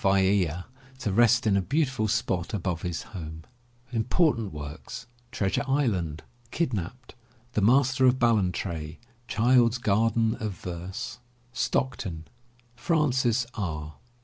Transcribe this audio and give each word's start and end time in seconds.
Vaea 0.03 0.65
to 0.97 1.11
rest 1.11 1.45
in 1.45 1.55
a 1.55 1.61
beautiful 1.61 2.07
spot 2.07 2.55
above 2.55 2.81
his 2.81 3.03
home. 3.13 3.43
Treasure 5.31 5.63
Island. 5.67 6.23
Kidnapped. 6.49 7.13
The 7.53 7.61
Master 7.61 8.07
of 8.07 8.17
Ballantrae. 8.17 8.97
Child's 9.27 9.77
Garden 9.77 10.33
of 10.39 10.53
Verse. 10.53 11.19
STOCKTON, 11.53 12.23
FRANCIS 12.75 13.45
R. 13.53 13.97